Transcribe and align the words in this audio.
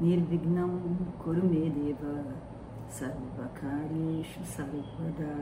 Nirvignam 0.00 0.96
Kurumedeva 1.18 2.24
Sarvakarishu 2.88 4.44
Sarvada 4.44 5.34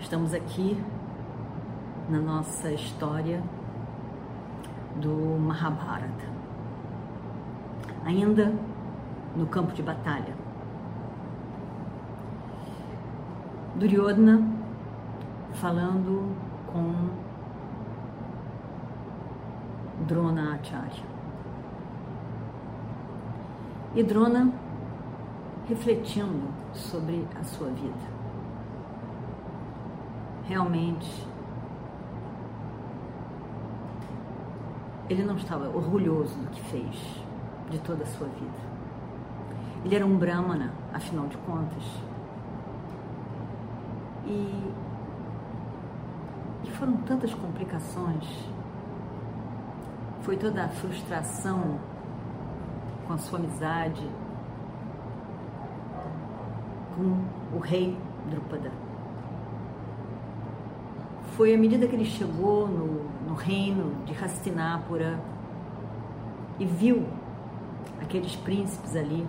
Estamos 0.00 0.32
aqui 0.32 0.82
na 2.08 2.18
nossa 2.18 2.72
história 2.72 3.42
do 4.96 5.38
Mahabharata. 5.38 6.24
Ainda 8.04 8.50
no 9.36 9.46
campo 9.48 9.74
de 9.74 9.82
batalha. 9.82 10.34
Duryodhana 13.74 14.40
falando 15.52 16.34
com 16.72 17.10
Drona 20.06 20.54
Acharya. 20.54 21.15
E 23.96 24.02
Drona 24.02 24.52
refletindo 25.66 26.48
sobre 26.74 27.26
a 27.40 27.42
sua 27.42 27.68
vida. 27.68 28.16
Realmente, 30.44 31.26
ele 35.08 35.24
não 35.24 35.36
estava 35.36 35.66
orgulhoso 35.74 36.36
do 36.36 36.50
que 36.50 36.60
fez, 36.64 37.22
de 37.70 37.78
toda 37.78 38.02
a 38.02 38.06
sua 38.06 38.26
vida. 38.28 38.66
Ele 39.82 39.96
era 39.96 40.04
um 40.04 40.18
Brahmana, 40.18 40.74
afinal 40.92 41.26
de 41.28 41.38
contas. 41.38 41.84
E, 44.26 44.72
e 46.64 46.70
foram 46.72 46.98
tantas 46.98 47.32
complicações. 47.32 48.28
Foi 50.20 50.36
toda 50.36 50.64
a 50.64 50.68
frustração 50.68 51.80
com 53.06 53.12
a 53.14 53.18
sua 53.18 53.38
amizade 53.38 54.02
com 56.96 57.56
o 57.56 57.60
rei 57.60 57.96
Drupada. 58.30 58.72
Foi 61.36 61.54
à 61.54 61.58
medida 61.58 61.86
que 61.86 61.94
ele 61.94 62.06
chegou 62.06 62.66
no, 62.66 63.04
no 63.28 63.34
reino 63.34 64.04
de 64.04 64.12
Hastinapura 64.12 65.20
e 66.58 66.64
viu 66.64 67.06
aqueles 68.00 68.34
príncipes 68.36 68.96
ali, 68.96 69.26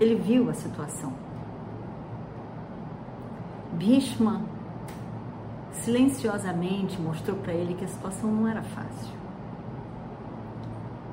ele 0.00 0.14
viu 0.14 0.48
a 0.48 0.54
situação. 0.54 1.12
Bhishma 3.74 4.42
silenciosamente 5.72 7.00
mostrou 7.00 7.36
para 7.36 7.52
ele 7.52 7.74
que 7.74 7.84
a 7.84 7.88
situação 7.88 8.30
não 8.30 8.48
era 8.48 8.62
fácil. 8.62 9.21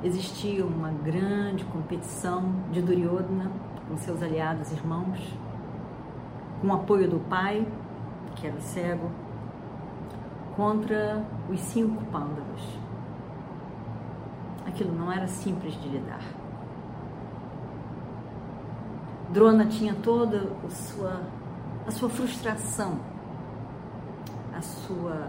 Existia 0.01 0.65
uma 0.65 0.91
grande 0.91 1.65
competição 1.65 2.53
de 2.71 2.81
Duryodhana 2.81 3.51
com 3.85 3.97
seus 3.97 4.23
aliados 4.23 4.71
irmãos, 4.71 5.19
com 6.61 6.67
o 6.67 6.73
apoio 6.73 7.09
do 7.09 7.19
pai, 7.27 7.67
que 8.33 8.47
era 8.47 8.57
cego, 8.61 9.11
contra 10.55 11.21
os 11.49 11.59
cinco 11.59 12.01
pândavas. 12.05 12.61
Aquilo 14.65 14.95
não 14.95 15.11
era 15.11 15.27
simples 15.27 15.73
de 15.73 15.89
lidar. 15.89 16.23
Drona 19.31 19.65
tinha 19.65 19.95
toda 19.95 20.49
a 20.65 20.69
sua, 20.69 21.21
a 21.85 21.91
sua 21.91 22.09
frustração, 22.09 23.01
a 24.55 24.61
sua, 24.61 25.27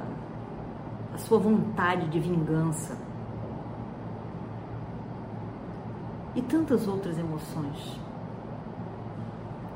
a 1.13 1.19
sua 1.19 1.41
vontade 1.41 2.07
de 2.07 2.21
vingança 2.21 3.10
e 6.41 6.43
tantas 6.43 6.89
outras 6.89 7.19
emoções 7.19 8.01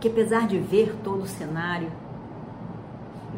que 0.01 0.09
apesar 0.09 0.47
de 0.47 0.59
ver 0.59 0.97
todo 1.03 1.23
o 1.23 1.27
cenário, 1.27 1.91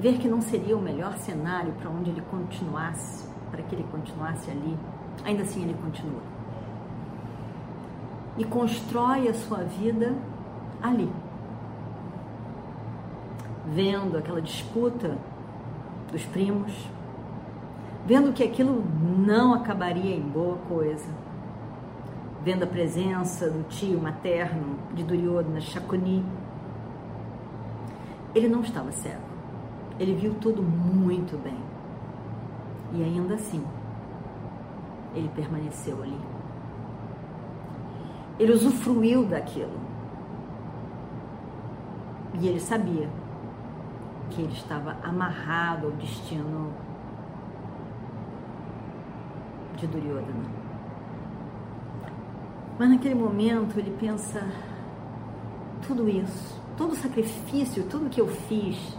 ver 0.01 0.19
que 0.19 0.29
não 0.29 0.41
seria 0.41 0.77
o 0.77 0.83
melhor 0.83 1.17
cenário 1.19 1.73
para 1.75 1.91
onde 1.91 2.11
ele 2.11 2.23
continuasse, 2.31 3.29
para 3.51 3.63
que 3.63 3.75
ele 3.75 3.85
continuasse 3.91 4.51
ali, 4.51 4.77
ainda 5.25 5.43
assim 5.43 5.63
ele 5.63 5.75
continua. 5.75 6.23
E 8.37 8.45
constrói 8.45 9.29
a 9.29 9.35
sua 9.35 9.59
vida 9.59 10.15
ali. 10.83 11.11
Vendo 13.67 14.19
aquela 14.19 14.41
disputa 14.41 15.19
dos 16.13 16.25
primos, 16.27 16.73
vendo 18.05 18.33
que 18.33 18.43
aquilo 18.43 18.85
não 19.19 19.55
acabaria 19.55 20.15
em 20.15 20.23
boa 20.23 20.57
coisa, 20.69 21.26
vendo 22.47 22.63
a 22.63 22.67
presença 22.69 23.51
do 23.51 23.65
tio 23.65 24.01
materno 24.01 24.79
de 24.95 25.03
Duryodhana 25.03 25.61
Shakuni. 25.61 26.25
Ele 28.33 28.47
não 28.47 28.61
estava 28.61 28.93
cego. 28.93 29.21
Ele 29.99 30.15
viu 30.15 30.33
tudo 30.35 30.63
muito 30.63 31.37
bem. 31.43 31.59
E 32.93 33.03
ainda 33.03 33.35
assim, 33.35 33.65
ele 35.13 35.29
permaneceu 35.35 36.01
ali. 36.01 36.21
Ele 38.39 38.53
usufruiu 38.53 39.25
daquilo. 39.25 39.81
E 42.35 42.47
ele 42.47 42.61
sabia 42.61 43.09
que 44.31 44.43
ele 44.43 44.53
estava 44.53 44.97
amarrado 45.03 45.87
ao 45.87 45.93
destino 45.95 46.73
de 49.77 49.89
Duryodhana. 49.89 50.66
Mas 52.79 52.91
naquele 52.91 53.15
momento 53.15 53.79
ele 53.79 53.97
pensa: 53.99 54.47
tudo 55.87 56.09
isso, 56.09 56.61
todo 56.77 56.93
o 56.93 56.97
sacrifício, 56.97 57.85
tudo 57.85 58.11
que 58.11 58.21
eu 58.21 58.29
fiz, 58.29 58.97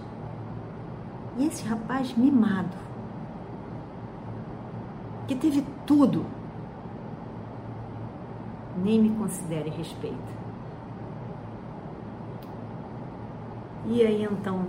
e 1.37 1.45
esse 1.45 1.67
rapaz 1.67 2.15
mimado, 2.17 2.75
que 5.27 5.35
teve 5.35 5.63
tudo, 5.85 6.25
nem 8.83 8.99
me 8.99 9.09
considere 9.11 9.69
respeito. 9.69 10.37
E 13.85 14.01
aí 14.01 14.23
então, 14.23 14.65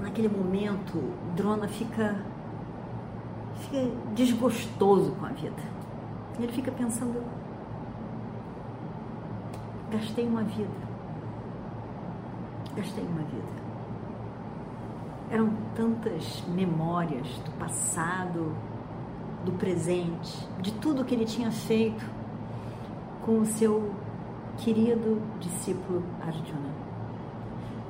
naquele 0.00 0.28
momento, 0.28 1.02
Drona 1.34 1.66
fica, 1.66 2.16
fica 3.56 3.90
desgostoso 4.14 5.12
com 5.12 5.26
a 5.26 5.30
vida. 5.30 5.76
Ele 6.38 6.52
fica 6.52 6.70
pensando, 6.70 7.24
gastei 9.96 10.26
uma 10.26 10.42
vida. 10.42 10.86
Gastei 12.76 13.04
uma 13.04 13.22
vida. 13.22 13.66
Eram 15.30 15.50
tantas 15.74 16.44
memórias 16.48 17.26
do 17.38 17.50
passado, 17.58 18.54
do 19.44 19.52
presente, 19.52 20.46
de 20.60 20.72
tudo 20.74 21.04
que 21.04 21.14
ele 21.14 21.24
tinha 21.24 21.50
feito 21.50 22.04
com 23.24 23.40
o 23.40 23.46
seu 23.46 23.90
querido 24.58 25.20
discípulo 25.40 26.02
Arjuna, 26.20 26.70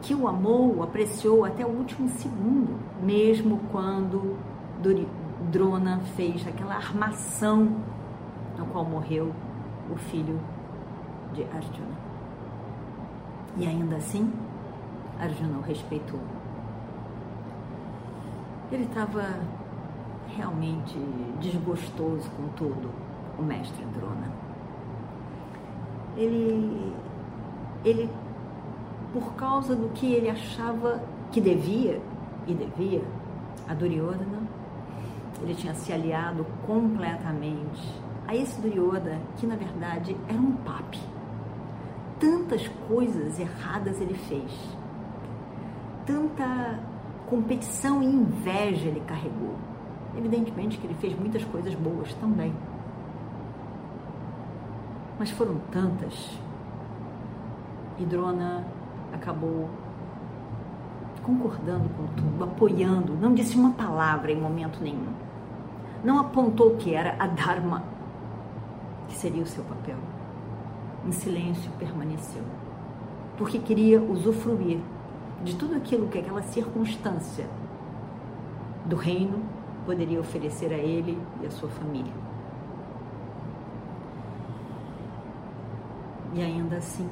que 0.03 0.15
o 0.15 0.27
amou, 0.27 0.77
o 0.77 0.83
apreciou 0.83 1.45
até 1.45 1.65
o 1.65 1.69
último 1.69 2.09
segundo, 2.09 2.79
mesmo 3.03 3.61
quando 3.71 4.37
Drona 5.51 6.01
fez 6.17 6.47
aquela 6.47 6.77
armação 6.77 7.77
no 8.57 8.67
qual 8.67 8.85
morreu 8.85 9.33
o 9.91 9.97
filho 9.97 10.41
de 11.33 11.43
Arjuna. 11.45 11.97
E 13.57 13.67
ainda 13.67 13.97
assim, 13.97 14.33
Arjuna 15.19 15.59
o 15.59 15.63
respeitou. 15.63 16.21
Ele 18.71 18.85
estava 18.85 19.23
realmente 20.37 20.99
desgostoso 21.41 22.29
com 22.31 22.49
tudo, 22.57 22.91
o 23.39 23.43
mestre 23.43 23.85
Drona. 23.87 24.31
Ele, 26.17 26.93
ele, 27.85 28.11
por 29.13 29.35
causa 29.35 29.77
do 29.77 29.89
que 29.91 30.13
ele 30.13 30.29
achava 30.29 31.03
que 31.31 31.41
devia, 31.41 32.01
e 32.47 32.55
devia, 32.55 33.03
a 33.69 33.75
Duryodhana, 33.75 34.43
ele 35.43 35.55
tinha 35.55 35.75
se 35.75 35.93
aliado 35.93 36.47
completamente 36.67 37.93
a 38.27 38.35
esse 38.35 38.61
Duryodhana 38.61 39.21
que 39.37 39.47
na 39.47 39.57
verdade 39.57 40.17
era 40.29 40.39
um 40.39 40.53
papi. 40.53 41.16
Tantas 42.19 42.67
coisas 42.89 43.39
erradas 43.39 44.01
ele 44.01 44.15
fez, 44.15 44.51
tanta 46.07 46.81
competição 47.27 48.03
e 48.03 48.07
inveja 48.07 48.89
ele 48.89 49.01
carregou. 49.01 49.55
Evidentemente 50.17 50.79
que 50.79 50.87
ele 50.87 50.95
fez 50.95 51.19
muitas 51.19 51.45
coisas 51.45 51.75
boas 51.75 52.15
também. 52.15 52.55
Mas 55.19 55.31
foram 55.31 55.59
tantas. 55.71 56.39
E 57.99 58.05
Drona 58.05 58.65
acabou 59.13 59.69
concordando 61.23 61.89
com 61.91 62.07
tudo, 62.15 62.45
apoiando, 62.45 63.15
não 63.15 63.35
disse 63.35 63.57
uma 63.57 63.73
palavra 63.73 64.31
em 64.31 64.41
momento 64.41 64.81
nenhum. 64.81 65.13
Não 66.05 66.21
apontou 66.21 66.77
que 66.77 66.95
era 66.95 67.17
a 67.19 67.27
Dharma, 67.27 67.83
que 69.09 69.15
seria 69.17 69.43
o 69.43 69.47
seu 69.47 69.65
papel. 69.65 69.97
Em 71.07 71.13
silêncio 71.13 71.71
permaneceu, 71.79 72.43
porque 73.39 73.59
queria 73.61 74.03
usufruir 74.03 74.81
de 75.45 75.55
tudo 75.55 75.77
aquilo 75.77 76.09
que 76.09 76.19
aquela 76.19 76.43
circunstância 76.43 77.47
do 78.85 78.97
reino 78.97 79.41
poderia 79.85 80.19
oferecer 80.19 80.73
a 80.73 80.79
ele 80.79 81.17
e 81.41 81.47
a 81.47 81.51
sua 81.51 81.69
família. 81.69 82.13
E 86.35 86.43
ainda 86.43 86.77
assim, 86.77 87.09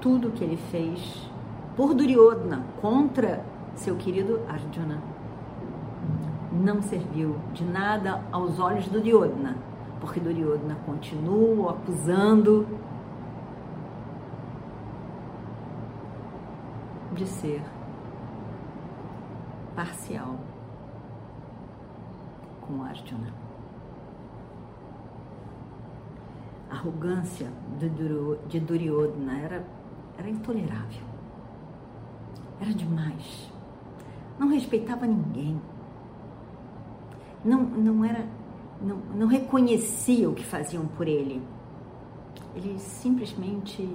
tudo 0.00 0.30
que 0.30 0.44
ele 0.44 0.56
fez 0.56 1.28
por 1.76 1.94
Duryodhana 1.94 2.64
contra 2.80 3.44
seu 3.74 3.96
querido 3.96 4.40
Arjuna 4.48 5.02
não 6.52 6.80
serviu 6.80 7.36
de 7.52 7.64
nada 7.64 8.22
aos 8.30 8.60
olhos 8.60 8.86
do 8.86 9.00
Duryodhana, 9.00 9.56
porque 10.02 10.18
Duryodhana 10.18 10.74
continua 10.84 11.70
acusando 11.70 12.66
de 17.12 17.24
ser 17.24 17.62
parcial 19.76 20.40
com 22.62 22.82
Arjuna. 22.82 23.32
A 26.68 26.74
arrogância 26.74 27.46
de 27.78 28.58
Duryodhana 28.58 29.38
era, 29.38 29.64
era 30.18 30.28
intolerável. 30.28 31.06
Era 32.60 32.74
demais. 32.74 33.52
Não 34.36 34.48
respeitava 34.48 35.06
ninguém. 35.06 35.62
Não, 37.44 37.60
não 37.62 38.04
era. 38.04 38.41
Não, 38.82 38.96
não 39.14 39.26
reconhecia 39.26 40.28
o 40.28 40.34
que 40.34 40.44
faziam 40.44 40.86
por 40.86 41.06
ele. 41.06 41.40
Ele 42.54 42.78
simplesmente 42.78 43.88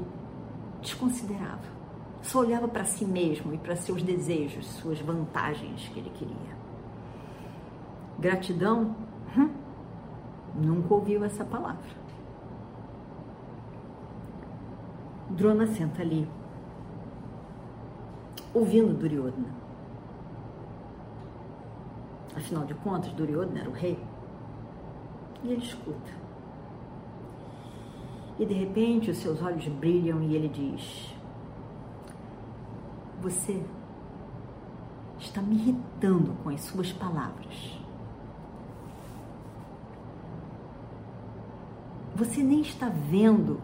desconsiderava. 0.81 1.77
Só 2.21 2.39
olhava 2.39 2.67
para 2.67 2.85
si 2.85 3.05
mesmo 3.05 3.53
e 3.53 3.57
para 3.57 3.75
seus 3.75 4.01
desejos, 4.01 4.65
suas 4.65 4.99
vantagens 4.99 5.89
que 5.89 5.99
ele 5.99 6.09
queria. 6.09 6.57
Gratidão? 8.17 8.95
Hum, 9.37 9.49
nunca 10.55 10.93
ouviu 10.93 11.23
essa 11.23 11.45
palavra. 11.45 11.97
Drona 15.29 15.67
senta 15.67 16.01
ali, 16.01 16.27
ouvindo 18.53 18.93
Duryodhana. 18.93 19.53
Afinal 22.35 22.65
de 22.65 22.73
contas, 22.75 23.11
Duryodhana 23.11 23.59
era 23.59 23.69
o 23.69 23.73
rei. 23.73 23.99
E 25.43 25.51
ele 25.51 25.63
escuta. 25.63 26.11
E 28.39 28.45
de 28.45 28.53
repente 28.53 29.09
os 29.09 29.17
seus 29.17 29.41
olhos 29.41 29.67
brilham 29.67 30.21
e 30.21 30.35
ele 30.35 30.47
diz: 30.47 31.15
Você 33.21 33.63
está 35.19 35.41
me 35.41 35.55
irritando 35.55 36.33
com 36.43 36.49
as 36.49 36.61
suas 36.61 36.91
palavras. 36.91 37.77
Você 42.15 42.41
nem 42.41 42.61
está 42.61 42.89
vendo 42.89 43.59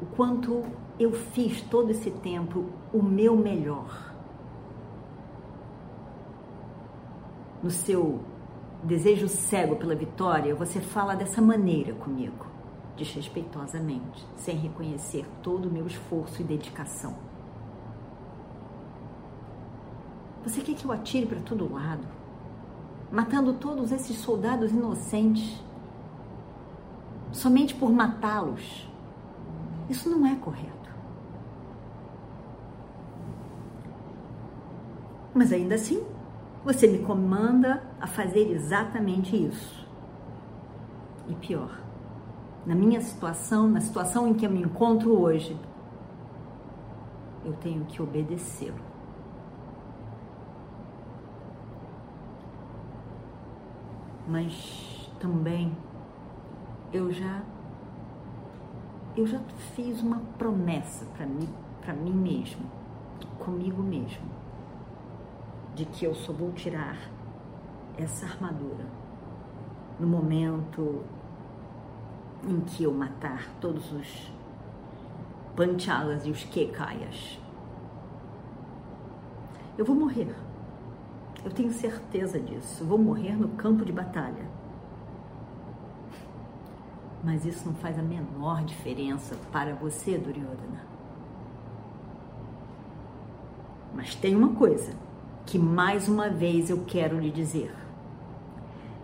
o 0.00 0.06
quanto 0.06 0.64
eu 0.98 1.12
fiz 1.12 1.60
todo 1.62 1.90
esse 1.90 2.10
tempo 2.10 2.66
o 2.92 3.02
meu 3.02 3.36
melhor. 3.36 4.12
No 7.62 7.70
seu 7.70 8.20
desejo 8.82 9.28
cego 9.28 9.76
pela 9.76 9.94
vitória, 9.94 10.54
você 10.54 10.80
fala 10.80 11.14
dessa 11.14 11.40
maneira 11.40 11.92
comigo, 11.94 12.46
desrespeitosamente, 12.96 14.26
sem 14.36 14.56
reconhecer 14.56 15.26
todo 15.42 15.68
o 15.68 15.72
meu 15.72 15.86
esforço 15.86 16.40
e 16.40 16.44
dedicação. 16.44 17.14
Você 20.44 20.60
quer 20.60 20.74
que 20.74 20.84
eu 20.84 20.92
atire 20.92 21.26
para 21.26 21.40
todo 21.40 21.72
lado, 21.72 22.06
matando 23.10 23.54
todos 23.54 23.90
esses 23.90 24.16
soldados 24.18 24.70
inocentes 24.70 25.60
somente 27.32 27.74
por 27.74 27.90
matá-los. 27.90 28.88
Isso 29.88 30.08
não 30.08 30.26
é 30.26 30.34
correto. 30.36 30.90
Mas 35.34 35.52
ainda 35.52 35.74
assim, 35.74 36.02
você 36.66 36.88
me 36.88 36.98
comanda 36.98 37.80
a 38.00 38.08
fazer 38.08 38.50
exatamente 38.50 39.36
isso. 39.36 39.86
E 41.28 41.34
pior, 41.36 41.80
na 42.66 42.74
minha 42.74 43.00
situação, 43.00 43.68
na 43.68 43.80
situação 43.80 44.26
em 44.26 44.34
que 44.34 44.44
eu 44.44 44.50
me 44.50 44.62
encontro 44.62 45.16
hoje, 45.16 45.56
eu 47.44 47.52
tenho 47.52 47.84
que 47.84 48.02
obedecê-lo. 48.02 48.84
Mas 54.26 55.08
também 55.20 55.72
eu 56.92 57.12
já 57.12 57.42
eu 59.16 59.24
já 59.24 59.38
fiz 59.76 60.02
uma 60.02 60.20
promessa 60.36 61.06
para 61.16 61.24
mim, 61.24 61.48
para 61.80 61.94
mim 61.94 62.12
mesmo, 62.12 62.66
comigo 63.38 63.82
mesmo, 63.82 64.26
de 65.76 65.84
que 65.84 66.04
eu 66.04 66.14
só 66.16 66.32
vou 66.32 66.50
tirar 66.50 66.96
essa 67.96 68.26
armadura 68.26 68.84
no 70.00 70.08
momento 70.08 71.04
em 72.48 72.60
que 72.62 72.82
eu 72.82 72.92
matar 72.92 73.48
todos 73.60 73.92
os 73.92 74.32
panchalas 75.54 76.26
e 76.26 76.30
os 76.30 76.42
kekayas. 76.42 77.38
Eu 79.78 79.84
vou 79.84 79.94
morrer. 79.94 80.34
Eu 81.44 81.52
tenho 81.52 81.70
certeza 81.70 82.40
disso. 82.40 82.82
Eu 82.82 82.88
vou 82.88 82.98
morrer 82.98 83.36
no 83.36 83.50
campo 83.50 83.84
de 83.84 83.92
batalha 83.92 84.56
mas 87.26 87.44
isso 87.44 87.66
não 87.66 87.74
faz 87.74 87.98
a 87.98 88.02
menor 88.02 88.64
diferença 88.64 89.34
para 89.50 89.74
você, 89.74 90.16
Duryodhana. 90.16 90.86
Mas 93.92 94.14
tem 94.14 94.36
uma 94.36 94.54
coisa 94.54 94.92
que 95.46 95.58
mais 95.58 96.08
uma 96.08 96.28
vez 96.28 96.68
eu 96.68 96.84
quero 96.84 97.18
lhe 97.18 97.30
dizer. 97.30 97.72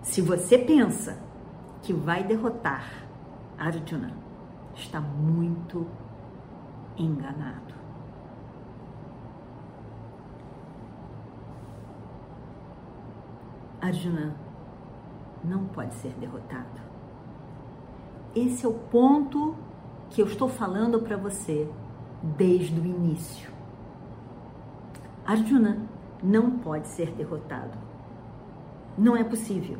Se 0.03 0.21
você 0.21 0.59
pensa 0.59 1.17
que 1.81 1.93
vai 1.93 2.25
derrotar 2.25 3.03
Arjuna, 3.57 4.13
está 4.75 5.01
muito 5.01 5.87
enganado. 6.97 7.73
Arjuna 13.81 14.35
não 15.45 15.67
pode 15.67 15.95
ser 15.95 16.13
derrotado. 16.15 16.81
Esse 18.35 18.67
é 18.67 18.69
o 18.69 18.75
ponto 18.75 19.55
que 20.11 20.21
eu 20.21 20.27
estou 20.27 20.49
falando 20.49 21.01
para 21.01 21.17
você 21.17 21.71
desde 22.23 22.81
o 22.81 22.85
início. 22.85 23.51
Arjuna 25.25 25.92
não 26.23 26.59
pode 26.59 26.89
ser 26.89 27.11
derrotado. 27.13 27.77
Não 28.97 29.17
é 29.17 29.25
possível. 29.25 29.79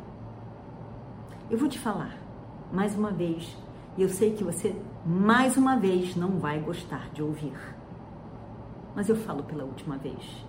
Eu 1.49 1.57
vou 1.57 1.69
te 1.69 1.79
falar 1.79 2.17
mais 2.71 2.95
uma 2.95 3.11
vez, 3.11 3.55
e 3.95 4.01
eu 4.01 4.09
sei 4.09 4.33
que 4.33 4.43
você 4.43 4.75
mais 5.05 5.55
uma 5.57 5.75
vez 5.75 6.15
não 6.15 6.39
vai 6.39 6.59
gostar 6.59 7.09
de 7.11 7.21
ouvir. 7.21 7.57
Mas 8.95 9.09
eu 9.09 9.15
falo 9.15 9.43
pela 9.43 9.63
última 9.63 9.97
vez. 9.97 10.45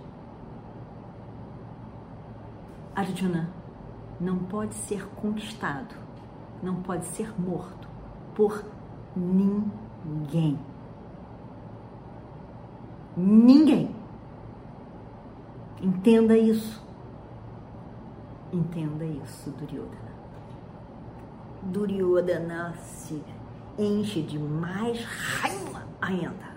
Arjuna 2.95 3.49
não 4.19 4.37
pode 4.39 4.73
ser 4.73 5.05
conquistado, 5.09 5.95
não 6.63 6.81
pode 6.81 7.05
ser 7.05 7.33
morto 7.39 7.87
por 8.33 8.63
ninguém. 9.15 10.57
Ninguém. 13.15 14.04
Entenda 15.81 16.37
isso. 16.37 16.83
Entenda 18.51 19.05
isso, 19.05 19.49
Duryodhana. 19.51 20.15
Duryodhana 21.63 22.73
se 22.75 23.21
enche 23.77 24.21
de 24.21 24.39
mais 24.39 25.03
raiva 25.03 25.83
ainda. 26.01 26.55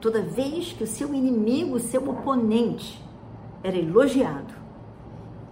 Toda 0.00 0.22
vez 0.22 0.72
que 0.72 0.82
o 0.82 0.86
seu 0.86 1.14
inimigo, 1.14 1.76
o 1.76 1.80
seu 1.80 2.08
oponente, 2.08 3.00
era 3.62 3.76
elogiado, 3.76 4.52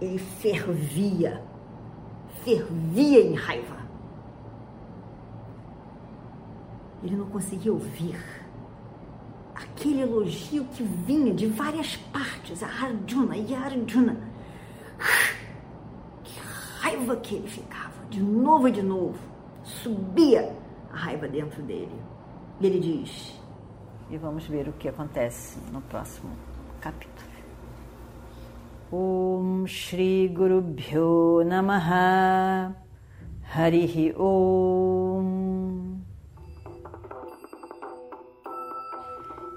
ele 0.01 0.17
fervia, 0.17 1.41
fervia 2.43 3.21
em 3.21 3.33
raiva. 3.33 3.77
Ele 7.01 7.15
não 7.15 7.27
conseguia 7.27 7.71
ouvir 7.71 8.40
aquele 9.81 10.01
elogio 10.01 10.63
que 10.65 10.83
vinha 10.83 11.33
de 11.33 11.47
várias 11.47 11.95
partes, 12.13 12.61
a 12.61 12.67
Arjuna 12.67 13.35
e 13.35 13.55
a 13.55 13.61
Arjuna. 13.61 14.15
Que 16.23 16.39
raiva 16.79 17.15
que 17.15 17.35
ele 17.35 17.47
ficava, 17.47 18.05
de 18.07 18.21
novo 18.21 18.67
e 18.67 18.71
de 18.71 18.83
novo. 18.83 19.17
Subia 19.63 20.55
a 20.91 20.95
raiva 20.95 21.27
dentro 21.27 21.63
dele. 21.63 21.99
E 22.59 22.67
ele 22.67 22.79
diz. 22.79 23.41
E 24.11 24.17
vamos 24.17 24.45
ver 24.45 24.69
o 24.69 24.73
que 24.73 24.87
acontece 24.87 25.57
no 25.71 25.81
próximo 25.81 26.29
capítulo. 26.79 27.31
Om 28.91 29.65
Shri 29.65 30.27
Guru 30.27 30.61
Bhyo 30.61 31.43
Namaha 31.45 32.75
Harihi 33.55 34.13
Om 34.17 35.60